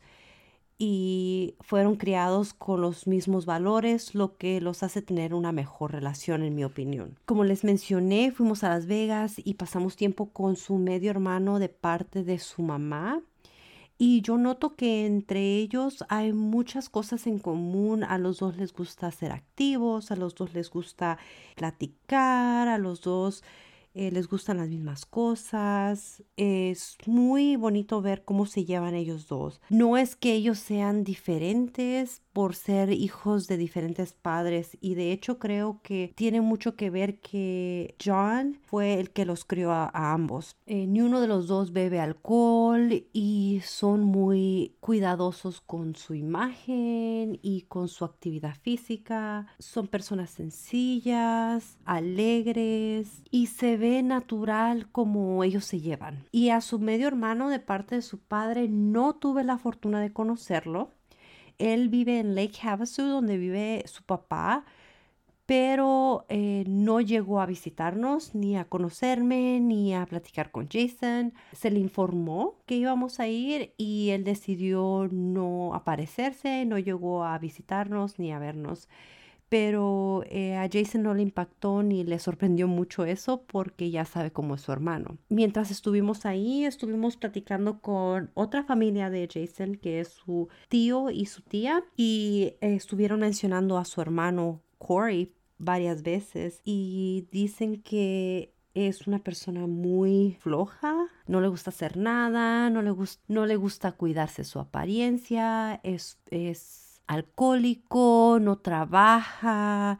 y 0.83 1.53
fueron 1.59 1.95
criados 1.95 2.55
con 2.55 2.81
los 2.81 3.05
mismos 3.05 3.45
valores, 3.45 4.15
lo 4.15 4.35
que 4.35 4.59
los 4.61 4.81
hace 4.81 5.03
tener 5.03 5.35
una 5.35 5.51
mejor 5.51 5.91
relación 5.91 6.41
en 6.41 6.55
mi 6.55 6.63
opinión. 6.63 7.19
Como 7.25 7.43
les 7.43 7.63
mencioné, 7.63 8.31
fuimos 8.31 8.63
a 8.63 8.69
Las 8.69 8.87
Vegas 8.87 9.35
y 9.37 9.53
pasamos 9.53 9.95
tiempo 9.95 10.31
con 10.31 10.55
su 10.55 10.79
medio 10.79 11.11
hermano 11.11 11.59
de 11.59 11.69
parte 11.69 12.23
de 12.23 12.39
su 12.39 12.63
mamá 12.63 13.21
y 13.99 14.23
yo 14.23 14.39
noto 14.39 14.75
que 14.75 15.05
entre 15.05 15.57
ellos 15.57 16.03
hay 16.09 16.33
muchas 16.33 16.89
cosas 16.89 17.27
en 17.27 17.37
común. 17.37 18.03
A 18.03 18.17
los 18.17 18.39
dos 18.39 18.57
les 18.57 18.73
gusta 18.73 19.11
ser 19.11 19.31
activos, 19.31 20.09
a 20.09 20.15
los 20.15 20.33
dos 20.33 20.55
les 20.55 20.71
gusta 20.71 21.19
platicar, 21.55 22.67
a 22.67 22.79
los 22.79 23.01
dos 23.01 23.43
eh, 23.93 24.11
les 24.11 24.27
gustan 24.27 24.57
las 24.57 24.69
mismas 24.69 25.05
cosas. 25.05 26.23
Es 26.37 26.97
muy 27.05 27.55
bonito 27.55 28.01
ver 28.01 28.23
cómo 28.23 28.45
se 28.45 28.65
llevan 28.65 28.95
ellos 28.95 29.27
dos. 29.27 29.61
No 29.69 29.97
es 29.97 30.15
que 30.15 30.33
ellos 30.33 30.59
sean 30.59 31.03
diferentes 31.03 32.21
por 32.33 32.55
ser 32.55 32.91
hijos 32.91 33.47
de 33.47 33.57
diferentes 33.57 34.13
padres 34.13 34.77
y 34.79 34.95
de 34.95 35.11
hecho 35.11 35.37
creo 35.37 35.81
que 35.83 36.13
tiene 36.15 36.41
mucho 36.41 36.75
que 36.75 36.89
ver 36.89 37.19
que 37.19 37.95
John 38.03 38.59
fue 38.63 38.99
el 38.99 39.11
que 39.11 39.25
los 39.25 39.43
crió 39.43 39.71
a, 39.71 39.91
ambos. 39.93 40.55
Eh, 40.65 40.87
ni 40.87 41.01
uno 41.01 41.19
de 41.19 41.27
los 41.27 41.47
dos 41.47 41.73
bebe 41.73 41.99
alcohol 41.99 43.05
y 43.11 43.61
son 43.65 44.03
muy 44.03 44.75
cuidadosos 44.79 45.61
con 45.61 45.95
su 45.95 46.13
imagen 46.13 47.39
y 47.41 47.65
con 47.67 47.87
su 47.87 48.05
actividad 48.05 48.55
física. 48.61 49.47
Son 49.59 49.87
personas 49.87 50.31
sencillas, 50.31 51.77
alegres 51.85 53.23
y 53.29 53.47
se 53.47 53.77
ve 53.81 54.01
natural 54.03 54.89
como 54.91 55.43
ellos 55.43 55.65
se 55.65 55.81
llevan. 55.81 56.23
Y 56.31 56.49
a 56.49 56.61
su 56.61 56.79
medio 56.79 57.07
hermano 57.07 57.49
de 57.49 57.59
parte 57.59 57.95
de 57.95 58.01
su 58.01 58.19
padre 58.19 58.69
no 58.69 59.15
tuve 59.15 59.43
la 59.43 59.57
fortuna 59.57 59.99
de 59.99 60.13
conocerlo. 60.13 60.91
Él 61.57 61.89
vive 61.89 62.19
en 62.19 62.33
Lake 62.35 62.59
Havasu, 62.63 63.03
donde 63.03 63.37
vive 63.37 63.83
su 63.85 64.03
papá, 64.03 64.63
pero 65.45 66.25
eh, 66.29 66.63
no 66.67 67.01
llegó 67.01 67.41
a 67.41 67.45
visitarnos, 67.45 68.33
ni 68.33 68.55
a 68.55 68.65
conocerme, 68.65 69.59
ni 69.59 69.93
a 69.93 70.05
platicar 70.05 70.51
con 70.51 70.69
Jason. 70.69 71.33
Se 71.51 71.69
le 71.69 71.79
informó 71.79 72.55
que 72.65 72.75
íbamos 72.75 73.19
a 73.19 73.27
ir 73.27 73.73
y 73.77 74.11
él 74.11 74.23
decidió 74.23 75.09
no 75.11 75.73
aparecerse, 75.73 76.65
no 76.65 76.79
llegó 76.79 77.25
a 77.25 77.37
visitarnos 77.37 78.17
ni 78.17 78.31
a 78.31 78.39
vernos 78.39 78.87
pero 79.51 80.23
eh, 80.29 80.55
a 80.55 80.69
Jason 80.71 81.03
no 81.03 81.13
le 81.13 81.23
impactó 81.23 81.83
ni 81.83 82.05
le 82.05 82.19
sorprendió 82.19 82.69
mucho 82.69 83.03
eso 83.03 83.43
porque 83.47 83.91
ya 83.91 84.05
sabe 84.05 84.31
cómo 84.31 84.55
es 84.55 84.61
su 84.61 84.71
hermano. 84.71 85.17
Mientras 85.27 85.71
estuvimos 85.71 86.25
ahí, 86.25 86.63
estuvimos 86.63 87.17
platicando 87.17 87.81
con 87.81 88.31
otra 88.33 88.63
familia 88.63 89.09
de 89.09 89.27
Jason, 89.29 89.75
que 89.75 89.99
es 89.99 90.07
su 90.07 90.47
tío 90.69 91.09
y 91.09 91.25
su 91.25 91.41
tía, 91.41 91.83
y 91.97 92.53
estuvieron 92.61 93.19
mencionando 93.19 93.77
a 93.77 93.83
su 93.83 93.99
hermano 93.99 94.61
Corey 94.77 95.33
varias 95.57 96.01
veces 96.01 96.61
y 96.63 97.27
dicen 97.29 97.81
que 97.81 98.53
es 98.73 99.05
una 99.05 99.19
persona 99.19 99.67
muy 99.67 100.37
floja, 100.39 100.95
no 101.27 101.41
le 101.41 101.49
gusta 101.49 101.71
hacer 101.71 101.97
nada, 101.97 102.69
no 102.69 102.81
le, 102.81 102.95
no 103.27 103.45
le 103.45 103.55
gusta 103.57 103.91
cuidarse 103.91 104.45
su 104.45 104.59
apariencia, 104.59 105.81
es, 105.83 106.19
es 106.29 106.80
alcohólico, 107.07 108.39
no 108.41 108.57
trabaja, 108.57 109.99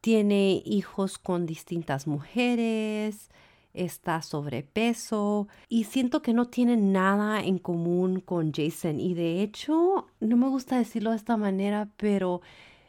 tiene 0.00 0.62
hijos 0.64 1.18
con 1.18 1.46
distintas 1.46 2.06
mujeres, 2.06 3.30
está 3.74 4.22
sobrepeso 4.22 5.48
y 5.68 5.84
siento 5.84 6.22
que 6.22 6.34
no 6.34 6.46
tiene 6.46 6.76
nada 6.76 7.40
en 7.40 7.58
común 7.58 8.20
con 8.20 8.52
Jason 8.52 8.98
y 9.00 9.14
de 9.14 9.42
hecho 9.42 10.08
no 10.20 10.36
me 10.36 10.48
gusta 10.48 10.76
decirlo 10.76 11.10
de 11.10 11.16
esta 11.16 11.36
manera 11.36 11.88
pero 11.96 12.40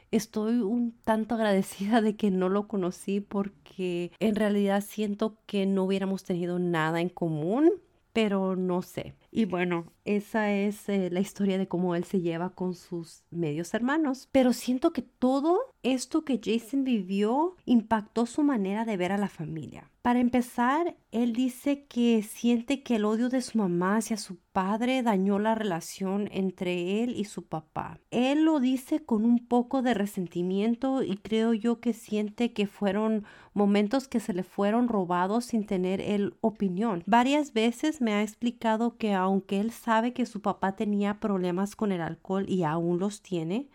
estoy 0.09 0.55
un 0.59 0.93
tanto 1.03 1.35
agradecida 1.35 2.01
de 2.01 2.15
que 2.15 2.31
no 2.31 2.49
lo 2.49 2.67
conocí 2.67 3.21
porque 3.21 4.11
en 4.19 4.35
realidad 4.35 4.83
siento 4.85 5.37
que 5.45 5.65
no 5.65 5.83
hubiéramos 5.83 6.23
tenido 6.23 6.57
nada 6.59 6.99
en 7.01 7.09
común 7.09 7.71
pero 8.13 8.55
no 8.55 8.81
sé. 8.81 9.13
Y 9.31 9.45
bueno, 9.45 9.85
esa 10.03 10.51
es 10.51 10.89
eh, 10.89 11.09
la 11.09 11.21
historia 11.21 11.57
de 11.57 11.67
cómo 11.67 11.95
él 11.95 12.03
se 12.03 12.19
lleva 12.19 12.49
con 12.49 12.75
sus 12.75 13.23
medios 13.31 13.73
hermanos. 13.73 14.27
Pero 14.31 14.51
siento 14.51 14.91
que 14.91 15.01
todo 15.01 15.59
esto 15.83 16.25
que 16.25 16.39
Jason 16.43 16.83
vivió 16.83 17.55
impactó 17.65 18.25
su 18.25 18.43
manera 18.43 18.83
de 18.83 18.97
ver 18.97 19.11
a 19.11 19.17
la 19.17 19.29
familia. 19.29 19.89
Para 20.01 20.19
empezar, 20.19 20.95
él 21.11 21.33
dice 21.33 21.85
que 21.85 22.23
siente 22.23 22.81
que 22.81 22.95
el 22.95 23.05
odio 23.05 23.29
de 23.29 23.41
su 23.41 23.59
mamá 23.59 23.97
hacia 23.97 24.17
su 24.17 24.37
padre 24.51 25.03
dañó 25.03 25.37
la 25.37 25.53
relación 25.53 26.27
entre 26.31 27.03
él 27.03 27.13
y 27.15 27.25
su 27.25 27.45
papá. 27.45 27.99
Él 28.09 28.43
lo 28.43 28.59
dice 28.59 29.05
con 29.05 29.25
un 29.25 29.45
poco 29.47 29.83
de 29.83 29.93
resentimiento 29.93 31.03
y 31.03 31.17
creo 31.17 31.53
yo 31.53 31.79
que 31.79 31.93
siente 31.93 32.51
que 32.51 32.65
fueron 32.65 33.25
momentos 33.53 34.07
que 34.07 34.19
se 34.19 34.33
le 34.33 34.43
fueron 34.43 34.87
robados 34.87 35.45
sin 35.45 35.67
tener 35.67 36.01
él 36.01 36.35
opinión. 36.41 37.03
Varias 37.05 37.53
veces 37.53 38.01
me 38.01 38.13
ha 38.13 38.23
explicado 38.23 38.97
que 38.97 39.13
aunque 39.21 39.59
él 39.59 39.71
sabe 39.71 40.13
que 40.13 40.25
su 40.25 40.41
papá 40.41 40.75
tenía 40.75 41.19
problemas 41.19 41.75
con 41.75 41.91
el 41.91 42.01
alcohol 42.01 42.45
y 42.47 42.63
aún 42.63 42.99
los 42.99 43.21
tiene, 43.21 43.69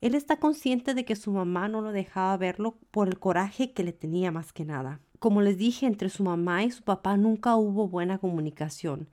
él 0.00 0.14
está 0.14 0.38
consciente 0.38 0.94
de 0.94 1.04
que 1.04 1.16
su 1.16 1.30
mamá 1.30 1.68
no 1.68 1.82
lo 1.82 1.92
dejaba 1.92 2.36
verlo 2.36 2.76
por 2.90 3.08
el 3.08 3.18
coraje 3.18 3.72
que 3.72 3.84
le 3.84 3.92
tenía 3.92 4.30
más 4.32 4.52
que 4.52 4.64
nada. 4.64 5.00
Como 5.18 5.42
les 5.42 5.58
dije, 5.58 5.86
entre 5.86 6.08
su 6.08 6.24
mamá 6.24 6.64
y 6.64 6.70
su 6.70 6.82
papá 6.82 7.16
nunca 7.18 7.56
hubo 7.56 7.88
buena 7.88 8.18
comunicación. 8.18 9.08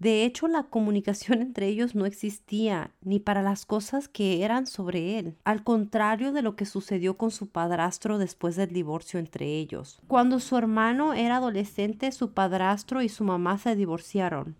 De 0.00 0.24
hecho, 0.24 0.48
la 0.48 0.62
comunicación 0.62 1.42
entre 1.42 1.66
ellos 1.66 1.94
no 1.94 2.06
existía, 2.06 2.90
ni 3.02 3.20
para 3.20 3.42
las 3.42 3.66
cosas 3.66 4.08
que 4.08 4.42
eran 4.44 4.66
sobre 4.66 5.18
él, 5.18 5.36
al 5.44 5.62
contrario 5.62 6.32
de 6.32 6.42
lo 6.42 6.56
que 6.56 6.64
sucedió 6.64 7.18
con 7.18 7.30
su 7.30 7.48
padrastro 7.48 8.18
después 8.18 8.56
del 8.56 8.72
divorcio 8.72 9.20
entre 9.20 9.46
ellos. 9.46 10.00
Cuando 10.08 10.40
su 10.40 10.56
hermano 10.56 11.12
era 11.12 11.36
adolescente, 11.36 12.12
su 12.12 12.32
padrastro 12.32 13.02
y 13.02 13.08
su 13.08 13.24
mamá 13.24 13.58
se 13.58 13.76
divorciaron, 13.76 14.56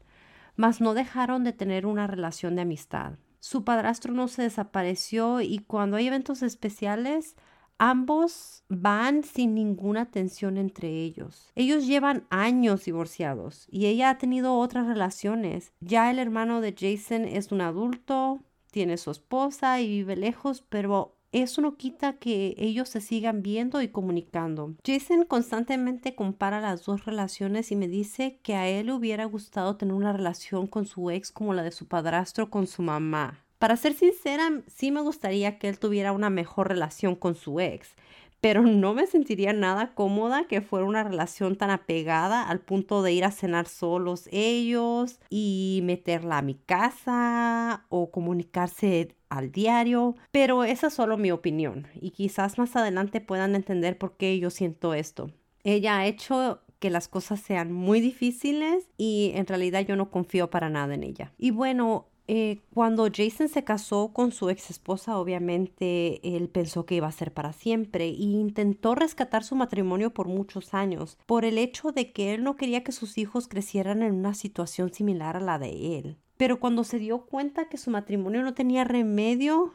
mas 0.61 0.83
no 0.83 0.93
dejaron 0.93 1.43
de 1.43 1.55
tener 1.55 1.87
una 1.87 2.07
relación 2.07 2.55
de 2.55 2.61
amistad. 2.61 3.15
Su 3.39 3.65
padrastro 3.65 4.13
no 4.13 4.29
se 4.29 4.43
desapareció 4.43 5.41
y 5.41 5.61
cuando 5.61 5.97
hay 5.97 6.09
eventos 6.09 6.43
especiales, 6.43 7.35
ambos 7.79 8.63
van 8.69 9.25
sin 9.25 9.55
ninguna 9.55 10.11
tensión 10.11 10.59
entre 10.59 11.03
ellos. 11.03 11.51
Ellos 11.55 11.87
llevan 11.87 12.27
años 12.29 12.85
divorciados 12.85 13.69
y 13.71 13.87
ella 13.87 14.11
ha 14.11 14.19
tenido 14.19 14.59
otras 14.59 14.87
relaciones. 14.87 15.73
Ya 15.81 16.11
el 16.11 16.19
hermano 16.19 16.61
de 16.61 16.75
Jason 16.79 17.25
es 17.25 17.53
un 17.53 17.63
adulto, 17.63 18.41
tiene 18.71 18.99
su 18.99 19.11
esposa 19.11 19.81
y 19.81 19.89
vive 19.89 20.15
lejos, 20.15 20.63
pero 20.69 21.17
eso 21.33 21.61
no 21.61 21.77
quita 21.77 22.15
que 22.15 22.55
ellos 22.59 22.89
se 22.89 23.01
sigan 23.01 23.43
viendo 23.43 23.81
y 23.83 23.89
comunicando. 23.89 24.75
Jason 24.85 25.25
constantemente 25.25 26.15
compara 26.15 26.61
las 26.61 26.85
dos 26.85 27.05
relaciones 27.05 27.71
y 27.71 27.77
me 27.77 27.89
dice 27.89 28.39
que 28.43 28.55
a 28.55 28.69
él 28.69 28.87
le 28.87 28.93
hubiera 28.95 29.25
gustado 29.27 29.77
tener 29.77 29.95
una 29.95 30.13
relación 30.13 30.67
con 30.67 30.87
su 30.87 31.11
ex 31.11 31.31
como 31.31 31.55
la 31.55 31.63
de 31.63 31.71
su 31.71 31.87
padrastro 31.87 32.51
con 32.51 32.67
su 32.67 32.83
mamá. 32.83 33.45
Para 33.59 33.77
ser 33.77 33.93
sincera, 33.93 34.63
sí 34.67 34.91
me 34.91 35.03
gustaría 35.03 35.59
que 35.59 35.69
él 35.69 35.79
tuviera 35.79 36.13
una 36.13 36.31
mejor 36.31 36.69
relación 36.69 37.15
con 37.15 37.35
su 37.35 37.61
ex, 37.61 37.95
pero 38.41 38.63
no 38.63 38.95
me 38.95 39.07
sentiría 39.07 39.53
nada 39.53 39.95
cómoda 39.95 40.47
que 40.49 40.63
fuera 40.63 40.87
una 40.87 41.05
relación 41.05 41.57
tan 41.57 41.71
apegada 41.71 42.43
al 42.43 42.61
punto 42.61 43.03
de 43.03 43.13
ir 43.13 43.25
a 43.25 43.31
cenar 43.31 43.69
solos 43.69 44.29
ellos 44.33 45.21
y 45.29 45.81
meterla 45.85 46.39
a 46.39 46.43
mi 46.43 46.55
casa 46.55 47.85
o 47.91 48.11
comunicarse 48.11 49.15
al 49.31 49.51
diario, 49.53 50.17
pero 50.31 50.65
esa 50.65 50.89
es 50.89 50.95
solo 50.95 51.17
mi 51.17 51.31
opinión 51.31 51.87
y 52.01 52.11
quizás 52.11 52.59
más 52.59 52.77
adelante 52.77 53.21
puedan 53.21 53.55
entender 53.55 53.97
por 53.97 54.17
qué 54.17 54.39
yo 54.39 54.51
siento 54.51 54.93
esto. 54.93 55.31
Ella 55.65 55.99
ha 55.99 56.07
hecho 56.07 56.61
que 56.79 56.91
las 56.91 57.09
cosas 57.09 57.41
sean 57.41 57.73
muy 57.73 58.01
difíciles 58.01 58.89
y 58.97 59.33
en 59.35 59.47
realidad 59.47 59.87
yo 59.87 59.97
no 59.97 60.11
confío 60.11 60.51
para 60.51 60.69
nada 60.69 60.95
en 60.95 61.05
ella. 61.05 61.33
Y 61.39 61.51
bueno, 61.51 62.07
eh, 62.33 62.63
cuando 62.73 63.09
Jason 63.13 63.49
se 63.49 63.65
casó 63.65 64.13
con 64.13 64.33
su 64.33 64.51
ex 64.51 64.71
esposa, 64.71 65.19
obviamente 65.19 66.37
él 66.37 66.49
pensó 66.49 66.87
que 66.87 66.95
iba 66.95 67.09
a 67.09 67.13
ser 67.13 67.33
para 67.33 67.53
siempre 67.53 68.05
e 68.05 68.13
intentó 68.13 68.95
rescatar 68.95 69.43
su 69.43 69.57
matrimonio 69.57 70.15
por 70.15 70.29
muchos 70.29 70.73
años, 70.73 71.19
por 71.27 71.45
el 71.45 71.59
hecho 71.59 71.93
de 71.93 72.13
que 72.13 72.33
él 72.35 72.45
no 72.45 72.57
quería 72.57 72.85
que 72.85 72.93
sus 72.93 73.19
hijos 73.19 73.49
crecieran 73.49 74.03
en 74.03 74.15
una 74.15 74.35
situación 74.35 74.93
similar 74.93 75.37
a 75.37 75.41
la 75.41 75.59
de 75.59 75.99
él. 75.99 76.19
Pero 76.41 76.59
cuando 76.59 76.85
se 76.85 76.99
dio 76.99 77.27
cuenta 77.27 77.69
que 77.69 77.77
su 77.77 77.91
matrimonio 77.91 78.43
no 78.43 78.55
tenía 78.55 78.85
remedio, 78.85 79.75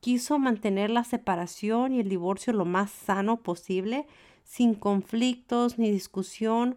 quiso 0.00 0.36
mantener 0.40 0.90
la 0.90 1.04
separación 1.04 1.92
y 1.92 2.00
el 2.00 2.08
divorcio 2.08 2.52
lo 2.52 2.64
más 2.64 2.90
sano 2.90 3.36
posible, 3.36 4.08
sin 4.42 4.74
conflictos 4.74 5.78
ni 5.78 5.92
discusión, 5.92 6.76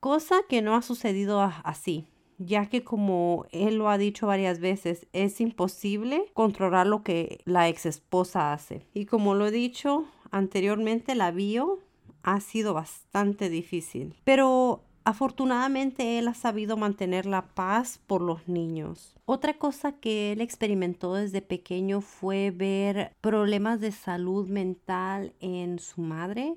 cosa 0.00 0.40
que 0.48 0.60
no 0.60 0.74
ha 0.74 0.82
sucedido 0.82 1.40
así 1.40 2.08
ya 2.38 2.66
que 2.66 2.82
como 2.82 3.46
él 3.52 3.76
lo 3.76 3.88
ha 3.88 3.96
dicho 3.96 4.26
varias 4.26 4.58
veces, 4.58 5.06
es 5.12 5.40
imposible 5.40 6.24
controlar 6.34 6.88
lo 6.88 7.04
que 7.04 7.38
la 7.44 7.68
ex 7.68 7.86
esposa 7.86 8.52
hace. 8.52 8.88
Y 8.92 9.06
como 9.06 9.34
lo 9.34 9.46
he 9.46 9.50
dicho 9.52 10.04
anteriormente, 10.32 11.14
la 11.14 11.30
bio 11.30 11.78
ha 12.24 12.40
sido 12.40 12.74
bastante 12.74 13.48
difícil. 13.48 14.16
Pero 14.24 14.82
Afortunadamente 15.06 16.18
él 16.18 16.26
ha 16.26 16.34
sabido 16.34 16.76
mantener 16.76 17.26
la 17.26 17.42
paz 17.42 18.00
por 18.08 18.20
los 18.20 18.48
niños. 18.48 19.14
Otra 19.24 19.56
cosa 19.56 19.92
que 19.92 20.32
él 20.32 20.40
experimentó 20.40 21.14
desde 21.14 21.42
pequeño 21.42 22.00
fue 22.00 22.50
ver 22.50 23.12
problemas 23.20 23.80
de 23.80 23.92
salud 23.92 24.48
mental 24.48 25.32
en 25.38 25.78
su 25.78 26.00
madre 26.00 26.56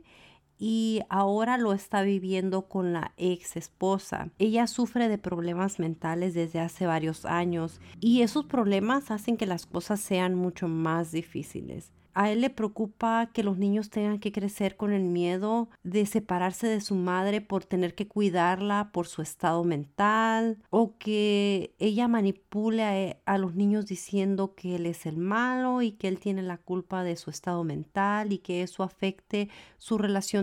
y 0.60 1.02
ahora 1.10 1.58
lo 1.58 1.74
está 1.74 2.04
viviendo 2.04 2.64
con 2.64 2.94
la 2.94 3.14
ex 3.18 3.56
esposa. 3.56 4.30
Ella 4.38 4.68
sufre 4.68 5.08
de 5.08 5.18
problemas 5.18 5.80
mentales 5.80 6.34
desde 6.34 6.60
hace 6.60 6.86
varios 6.86 7.26
años 7.26 7.80
y 8.00 8.22
esos 8.22 8.46
problemas 8.46 9.10
hacen 9.10 9.38
que 9.38 9.48
las 9.48 9.66
cosas 9.66 10.02
sean 10.02 10.36
mucho 10.36 10.68
más 10.68 11.12
difíciles. 11.12 11.94
A 12.20 12.32
él 12.32 12.42
le 12.42 12.50
preocupa 12.50 13.30
que 13.34 13.44
los 13.44 13.58
niños 13.58 13.90
tengan 13.90 14.20
que 14.20 14.34
crecer 14.34 14.76
con 14.76 14.92
el 14.92 15.04
miedo 15.04 15.70
de 15.84 16.06
separarse 16.06 16.68
de 16.68 16.82
su 16.82 16.96
madre 16.96 17.40
por 17.40 17.64
tener 17.64 17.96
que 17.96 18.10
cuidarla 18.10 18.90
por 18.92 19.08
su 19.08 19.22
estado 19.22 19.64
mental 19.64 20.58
o 20.70 20.98
que 20.98 21.76
ella 21.80 22.10
manipule 22.10 23.22
a, 23.26 23.38
los 23.38 23.56
niños 23.56 23.86
diciendo 23.86 24.54
que 24.54 24.76
él 24.76 24.86
es 24.86 25.06
el 25.06 25.18
malo 25.18 25.82
y 25.82 25.94
que 25.94 26.08
él 26.08 26.20
tiene 26.20 26.42
la 26.42 26.58
culpa 26.58 27.04
de 27.04 27.16
su 27.16 27.30
estado 27.30 27.64
mental 27.64 28.34
y 28.34 28.40
que 28.40 28.64
eso 28.64 28.84
afecte 28.84 29.48
su 29.78 29.98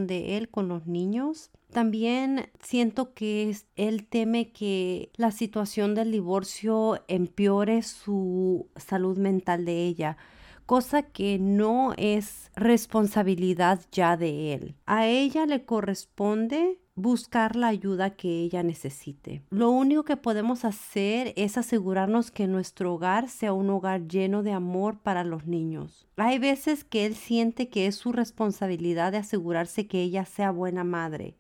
de 0.07 0.37
él 0.37 0.49
con 0.49 0.69
los 0.69 0.87
niños. 0.87 1.51
También 1.73 2.49
siento 2.63 3.13
que 3.15 3.57
él 3.77 4.07
teme 4.07 4.53
que 4.53 5.11
la 5.17 5.31
situación 5.31 5.95
del 5.95 6.13
divorcio 6.13 7.05
empeore 7.09 7.83
su 7.83 8.69
salud 8.77 9.19
mental 9.19 9.65
de 9.65 9.87
ella 9.87 10.17
cosa 10.67 11.03
que 11.03 11.39
no 11.39 11.95
es 11.97 12.51
responsabilidad 12.57 13.81
ya 13.93 14.17
de 14.17 14.53
él. 14.53 14.75
A 14.85 15.07
ella 15.07 15.47
le 15.47 15.65
corresponde 15.65 16.81
buscar 16.97 17.57
la 17.57 17.69
ayuda 17.69 18.17
que 18.17 18.41
ella 18.41 18.62
necesite. 18.62 19.43
Lo 19.50 19.71
único 19.71 20.03
que 20.05 20.17
podemos 20.17 20.65
hacer 20.65 21.35
es 21.37 21.59
asegurarnos 21.59 22.31
que 22.31 22.47
nuestro 22.49 22.95
hogar 22.95 23.29
sea 23.29 23.53
un 23.53 23.71
hogar 23.71 24.09
lleno 24.09 24.43
de 24.43 24.53
amor 24.53 24.99
para 24.99 25.23
los 25.23 25.47
niños. 25.47 26.09
Hay 26.17 26.38
veces 26.38 26.85
que 26.85 27.05
él 27.05 27.15
siente 27.15 27.69
que 27.69 27.87
es 27.87 27.97
su 27.97 28.12
responsabilidad 28.12 29.12
de 29.12 29.19
asegurarse 29.19 29.87
que 29.87 30.03
ella 30.03 30.25
sea 30.25 30.50
buena 30.50 30.85
madre. 30.85 31.37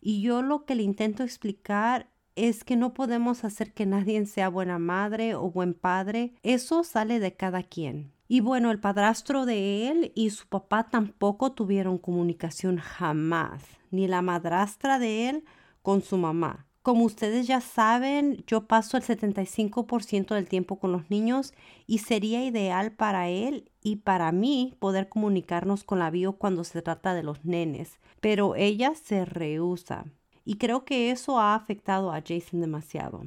Y 0.00 0.20
yo 0.20 0.42
lo 0.42 0.66
que 0.66 0.74
le 0.74 0.82
intento 0.82 1.22
explicar 1.22 2.10
es 2.36 2.64
que 2.64 2.76
no 2.76 2.92
podemos 2.92 3.44
hacer 3.44 3.72
que 3.72 3.86
nadie 3.86 4.24
sea 4.26 4.48
buena 4.48 4.78
madre 4.78 5.34
o 5.34 5.50
buen 5.50 5.74
padre. 5.74 6.34
Eso 6.42 6.84
sale 6.84 7.18
de 7.18 7.34
cada 7.34 7.62
quien. 7.62 8.12
Y 8.32 8.40
bueno, 8.40 8.70
el 8.70 8.80
padrastro 8.80 9.44
de 9.44 9.90
él 9.90 10.10
y 10.14 10.30
su 10.30 10.46
papá 10.46 10.88
tampoco 10.88 11.52
tuvieron 11.52 11.98
comunicación 11.98 12.78
jamás, 12.78 13.62
ni 13.90 14.08
la 14.08 14.22
madrastra 14.22 14.98
de 14.98 15.28
él 15.28 15.44
con 15.82 16.00
su 16.00 16.16
mamá. 16.16 16.64
Como 16.80 17.04
ustedes 17.04 17.46
ya 17.46 17.60
saben, 17.60 18.42
yo 18.46 18.66
paso 18.66 18.96
el 18.96 19.02
75% 19.02 20.34
del 20.34 20.48
tiempo 20.48 20.78
con 20.78 20.92
los 20.92 21.10
niños 21.10 21.52
y 21.86 21.98
sería 21.98 22.42
ideal 22.42 22.92
para 22.92 23.28
él 23.28 23.70
y 23.82 23.96
para 23.96 24.32
mí 24.32 24.78
poder 24.78 25.10
comunicarnos 25.10 25.84
con 25.84 25.98
la 25.98 26.08
bio 26.08 26.32
cuando 26.38 26.64
se 26.64 26.80
trata 26.80 27.12
de 27.12 27.24
los 27.24 27.44
nenes, 27.44 28.00
pero 28.22 28.54
ella 28.56 28.94
se 28.94 29.26
rehúsa. 29.26 30.06
Y 30.46 30.54
creo 30.54 30.86
que 30.86 31.10
eso 31.10 31.38
ha 31.38 31.54
afectado 31.54 32.10
a 32.10 32.22
Jason 32.26 32.62
demasiado. 32.62 33.26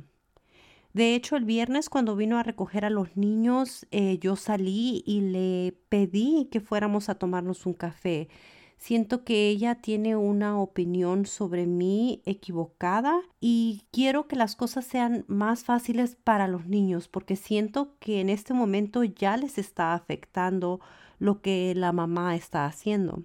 De 0.95 1.13
hecho, 1.13 1.35
el 1.35 1.43
viernes 1.43 1.89
cuando 1.89 2.15
vino 2.15 2.37
a 2.37 2.43
recoger 2.43 2.85
a 2.85 2.89
los 2.89 3.17
niños, 3.17 3.85
eh, 3.91 4.17
yo 4.19 4.37
salí 4.37 5.03
y 5.05 5.19
le 5.19 5.77
pedí 5.89 6.47
que 6.49 6.61
fuéramos 6.61 7.09
a 7.09 7.15
tomarnos 7.15 7.65
un 7.65 7.73
café. 7.73 8.29
Siento 8.77 9.25
que 9.25 9.49
ella 9.49 9.75
tiene 9.75 10.15
una 10.15 10.57
opinión 10.57 11.25
sobre 11.25 11.65
mí 11.65 12.21
equivocada 12.25 13.19
y 13.41 13.83
quiero 13.91 14.29
que 14.29 14.37
las 14.37 14.55
cosas 14.55 14.85
sean 14.85 15.25
más 15.27 15.65
fáciles 15.65 16.15
para 16.15 16.47
los 16.47 16.65
niños 16.67 17.09
porque 17.09 17.35
siento 17.35 17.97
que 17.99 18.21
en 18.21 18.29
este 18.29 18.53
momento 18.53 19.03
ya 19.03 19.35
les 19.35 19.57
está 19.57 19.95
afectando 19.95 20.79
lo 21.19 21.41
que 21.41 21.73
la 21.75 21.91
mamá 21.91 22.37
está 22.37 22.65
haciendo. 22.67 23.21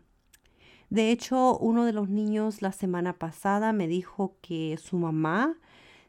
De 0.89 1.13
hecho, 1.13 1.57
uno 1.59 1.85
de 1.85 1.93
los 1.93 2.09
niños 2.09 2.63
la 2.63 2.73
semana 2.73 3.13
pasada 3.13 3.73
me 3.73 3.87
dijo 3.87 4.35
que 4.41 4.77
su 4.77 4.97
mamá 4.97 5.57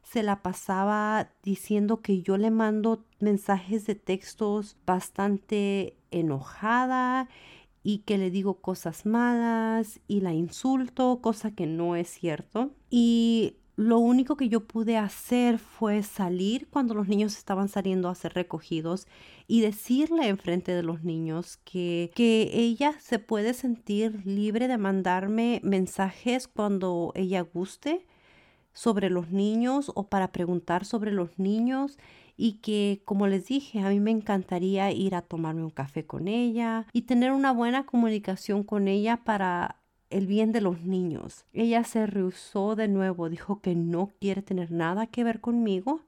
se 0.04 0.24
la 0.24 0.42
pasaba 0.42 1.30
diciendo 1.44 2.02
que 2.02 2.22
yo 2.22 2.38
le 2.38 2.52
mando 2.52 3.06
mensajes 3.20 3.86
de 3.86 3.96
textos 3.96 4.78
bastante 4.86 5.98
enojada 6.12 7.30
y 7.84 8.00
que 8.00 8.18
le 8.18 8.30
digo 8.30 8.62
cosas 8.62 9.06
malas 9.06 10.00
y 10.08 10.22
la 10.22 10.34
insulto, 10.34 11.20
cosa 11.22 11.52
que 11.52 11.66
no 11.66 11.96
es 11.96 12.10
cierto. 12.10 12.72
Y 12.90 13.56
lo 13.76 13.98
único 13.98 14.36
que 14.36 14.50
yo 14.50 14.68
pude 14.68 14.98
hacer 14.98 15.58
fue 15.58 16.04
salir 16.04 16.68
cuando 16.70 16.94
los 16.94 17.08
niños 17.08 17.38
estaban 17.38 17.70
saliendo 17.70 18.10
a 18.10 18.16
ser 18.16 18.34
recogidos 18.34 19.08
y 19.48 19.62
decirle 19.62 20.28
enfrente 20.28 20.74
de 20.74 20.84
los 20.84 21.04
niños 21.04 21.58
que, 21.64 22.12
que 22.14 22.52
ella 22.54 22.94
se 23.00 23.18
puede 23.18 23.54
sentir 23.54 24.22
libre 24.26 24.68
de 24.68 24.78
mandarme 24.78 25.62
mensajes 25.64 26.48
cuando 26.48 27.12
ella 27.16 27.42
guste 27.42 28.06
sobre 28.74 29.10
los 29.10 29.30
niños 29.32 29.92
o 29.96 30.08
para 30.08 30.32
preguntar 30.32 30.86
sobre 30.86 31.12
los 31.12 31.38
niños 31.38 31.98
y 32.38 32.54
que 32.54 33.02
como 33.06 33.28
les 33.28 33.48
dije 33.48 33.80
a 33.80 33.90
mí 33.90 34.00
me 34.00 34.12
encantaría 34.12 34.92
ir 34.92 35.16
a 35.16 35.22
tomarme 35.22 35.64
un 35.64 35.70
café 35.70 36.06
con 36.06 36.28
ella 36.28 36.88
y 36.94 37.04
tener 37.04 37.32
una 37.32 37.52
buena 37.52 37.86
comunicación 37.86 38.64
con 38.64 38.88
ella 38.88 39.18
para 39.24 39.82
el 40.10 40.28
bien 40.28 40.52
de 40.52 40.62
los 40.62 40.84
niños. 40.84 41.46
Ella 41.54 41.84
se 41.84 42.06
rehusó 42.06 42.76
de 42.76 42.88
nuevo, 42.88 43.30
dijo 43.30 43.62
que 43.62 43.76
no 43.76 44.12
quiere 44.20 44.42
tener 44.42 44.72
nada 44.72 45.08
que 45.08 45.24
ver 45.24 45.40
conmigo 45.40 46.02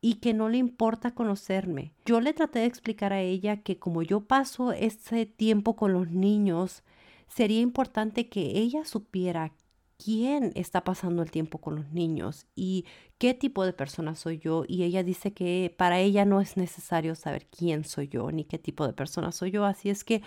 y 0.00 0.14
que 0.14 0.32
no 0.34 0.48
le 0.48 0.58
importa 0.58 1.14
conocerme. 1.14 1.92
Yo 2.04 2.20
le 2.20 2.32
traté 2.32 2.60
de 2.60 2.66
explicar 2.66 3.12
a 3.12 3.20
ella 3.20 3.62
que 3.62 3.78
como 3.78 4.02
yo 4.02 4.20
paso 4.20 4.72
ese 4.72 5.26
tiempo 5.26 5.76
con 5.76 5.92
los 5.92 6.10
niños, 6.10 6.84
sería 7.26 7.60
importante 7.60 8.28
que 8.28 8.58
ella 8.58 8.84
supiera 8.84 9.52
quién 10.02 10.52
está 10.54 10.84
pasando 10.84 11.22
el 11.22 11.30
tiempo 11.30 11.58
con 11.58 11.74
los 11.74 11.92
niños 11.92 12.46
y 12.54 12.86
qué 13.18 13.34
tipo 13.34 13.64
de 13.64 13.72
persona 13.72 14.14
soy 14.14 14.38
yo. 14.38 14.64
Y 14.66 14.84
ella 14.84 15.02
dice 15.02 15.32
que 15.32 15.74
para 15.76 15.98
ella 15.98 16.24
no 16.24 16.40
es 16.40 16.56
necesario 16.56 17.14
saber 17.14 17.46
quién 17.46 17.84
soy 17.84 18.08
yo 18.08 18.30
ni 18.30 18.44
qué 18.44 18.58
tipo 18.58 18.86
de 18.86 18.92
persona 18.92 19.32
soy 19.32 19.50
yo. 19.50 19.64
Así 19.64 19.90
es 19.90 20.04
que 20.04 20.22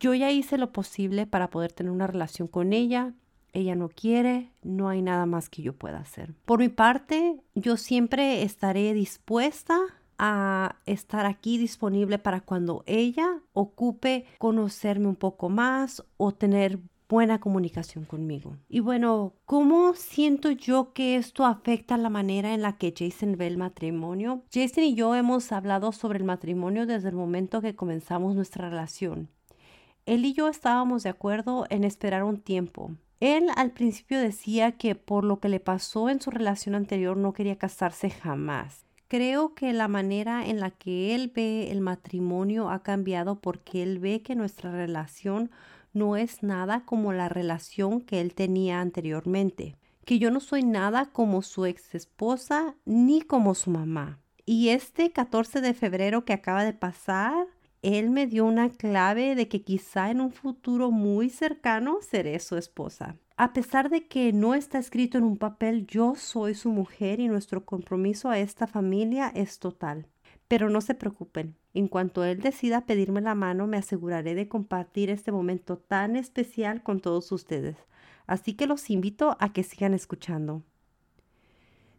yo 0.00 0.14
ya 0.14 0.30
hice 0.30 0.58
lo 0.58 0.72
posible 0.72 1.26
para 1.26 1.50
poder 1.50 1.72
tener 1.72 1.92
una 1.92 2.06
relación 2.06 2.48
con 2.48 2.72
ella. 2.72 3.14
Ella 3.52 3.74
no 3.74 3.88
quiere, 3.88 4.52
no 4.62 4.88
hay 4.88 5.02
nada 5.02 5.26
más 5.26 5.48
que 5.48 5.62
yo 5.62 5.72
pueda 5.72 5.98
hacer. 5.98 6.34
Por 6.44 6.60
mi 6.60 6.68
parte, 6.68 7.40
yo 7.54 7.76
siempre 7.76 8.42
estaré 8.42 8.94
dispuesta 8.94 9.78
a 10.18 10.76
estar 10.84 11.26
aquí 11.26 11.58
disponible 11.58 12.18
para 12.18 12.40
cuando 12.40 12.82
ella 12.86 13.40
ocupe 13.52 14.26
conocerme 14.38 15.06
un 15.06 15.16
poco 15.16 15.48
más 15.48 16.04
o 16.16 16.32
tener 16.32 16.80
buena 17.08 17.40
comunicación 17.40 18.04
conmigo. 18.04 18.56
Y 18.68 18.80
bueno, 18.80 19.34
¿cómo 19.46 19.94
siento 19.94 20.50
yo 20.50 20.92
que 20.92 21.16
esto 21.16 21.46
afecta 21.46 21.96
la 21.96 22.10
manera 22.10 22.52
en 22.54 22.62
la 22.62 22.76
que 22.76 22.94
Jason 22.96 23.36
ve 23.36 23.46
el 23.46 23.56
matrimonio? 23.56 24.42
Jason 24.52 24.84
y 24.84 24.94
yo 24.94 25.14
hemos 25.14 25.50
hablado 25.52 25.92
sobre 25.92 26.18
el 26.18 26.24
matrimonio 26.24 26.86
desde 26.86 27.08
el 27.08 27.14
momento 27.14 27.62
que 27.62 27.74
comenzamos 27.74 28.34
nuestra 28.34 28.68
relación. 28.68 29.30
Él 30.04 30.24
y 30.24 30.32
yo 30.32 30.48
estábamos 30.48 31.02
de 31.02 31.10
acuerdo 31.10 31.66
en 31.70 31.84
esperar 31.84 32.24
un 32.24 32.40
tiempo. 32.40 32.92
Él 33.20 33.48
al 33.56 33.72
principio 33.72 34.20
decía 34.20 34.72
que 34.72 34.94
por 34.94 35.24
lo 35.24 35.40
que 35.40 35.48
le 35.48 35.60
pasó 35.60 36.08
en 36.08 36.20
su 36.20 36.30
relación 36.30 36.74
anterior 36.74 37.16
no 37.16 37.32
quería 37.32 37.56
casarse 37.56 38.10
jamás. 38.10 38.86
Creo 39.08 39.54
que 39.54 39.72
la 39.72 39.88
manera 39.88 40.46
en 40.46 40.60
la 40.60 40.70
que 40.70 41.14
él 41.14 41.32
ve 41.34 41.70
el 41.70 41.80
matrimonio 41.80 42.68
ha 42.70 42.82
cambiado 42.82 43.40
porque 43.40 43.82
él 43.82 43.98
ve 43.98 44.22
que 44.22 44.34
nuestra 44.34 44.70
relación 44.70 45.50
no 45.98 46.16
es 46.16 46.42
nada 46.42 46.84
como 46.84 47.12
la 47.12 47.28
relación 47.28 48.00
que 48.00 48.20
él 48.20 48.34
tenía 48.34 48.80
anteriormente, 48.80 49.76
que 50.04 50.18
yo 50.18 50.30
no 50.30 50.40
soy 50.40 50.62
nada 50.62 51.06
como 51.12 51.42
su 51.42 51.66
ex 51.66 51.94
esposa 51.94 52.74
ni 52.86 53.20
como 53.20 53.54
su 53.54 53.70
mamá. 53.70 54.20
Y 54.46 54.70
este 54.70 55.12
14 55.12 55.60
de 55.60 55.74
febrero 55.74 56.24
que 56.24 56.32
acaba 56.32 56.64
de 56.64 56.72
pasar, 56.72 57.46
él 57.82 58.08
me 58.08 58.26
dio 58.26 58.46
una 58.46 58.70
clave 58.70 59.34
de 59.34 59.48
que 59.48 59.60
quizá 59.60 60.10
en 60.10 60.22
un 60.22 60.32
futuro 60.32 60.90
muy 60.90 61.28
cercano 61.28 61.98
seré 62.00 62.38
su 62.40 62.56
esposa. 62.56 63.16
A 63.36 63.52
pesar 63.52 63.90
de 63.90 64.06
que 64.06 64.32
no 64.32 64.54
está 64.54 64.78
escrito 64.78 65.18
en 65.18 65.24
un 65.24 65.36
papel, 65.36 65.86
yo 65.86 66.14
soy 66.14 66.54
su 66.54 66.70
mujer 66.70 67.20
y 67.20 67.28
nuestro 67.28 67.66
compromiso 67.66 68.30
a 68.30 68.38
esta 68.38 68.66
familia 68.66 69.30
es 69.34 69.58
total. 69.58 70.06
Pero 70.48 70.70
no 70.70 70.80
se 70.80 70.94
preocupen, 70.94 71.57
en 71.78 71.88
cuanto 71.88 72.24
él 72.24 72.40
decida 72.40 72.86
pedirme 72.86 73.20
la 73.20 73.36
mano, 73.36 73.66
me 73.66 73.76
aseguraré 73.76 74.34
de 74.34 74.48
compartir 74.48 75.10
este 75.10 75.30
momento 75.30 75.78
tan 75.78 76.16
especial 76.16 76.82
con 76.82 77.00
todos 77.00 77.30
ustedes. 77.30 77.76
Así 78.26 78.54
que 78.54 78.66
los 78.66 78.90
invito 78.90 79.36
a 79.38 79.52
que 79.52 79.62
sigan 79.62 79.94
escuchando. 79.94 80.64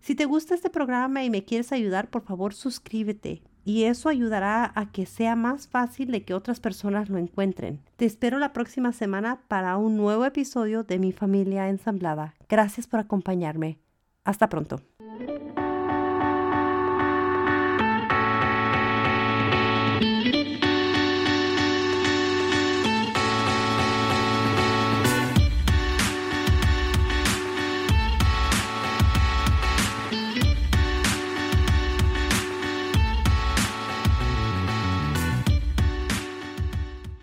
Si 0.02 0.16
te 0.16 0.26
gusta 0.26 0.54
este 0.54 0.70
programa 0.70 1.24
y 1.24 1.30
me 1.30 1.46
quieres 1.46 1.72
ayudar, 1.72 2.10
por 2.10 2.24
favor 2.24 2.54
suscríbete 2.54 3.42
y 3.64 3.84
eso 3.84 4.10
ayudará 4.10 4.72
a 4.76 4.92
que 4.92 5.06
sea 5.06 5.36
más 5.36 5.68
fácil 5.68 6.12
de 6.12 6.24
que 6.24 6.34
otras 6.34 6.60
personas 6.60 7.10
lo 7.10 7.18
encuentren. 7.18 7.82
Te 7.96 8.06
espero 8.06 8.38
la 8.38 8.52
próxima 8.52 8.92
semana 8.92 9.42
para 9.48 9.78
un 9.78 9.96
nuevo 9.96 10.26
episodio 10.26 10.84
de 10.84 11.00
Mi 11.00 11.12
familia 11.12 11.70
ensamblada. 11.70 12.36
Gracias 12.50 12.88
por 12.88 13.00
acompañarme. 13.00 13.80
Hasta 14.26 14.50
pronto. 14.50 14.89